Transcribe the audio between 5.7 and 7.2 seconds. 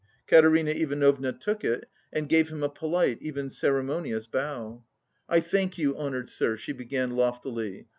you, honoured sir," she began